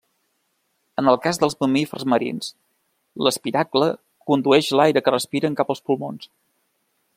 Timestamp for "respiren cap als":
5.17-5.87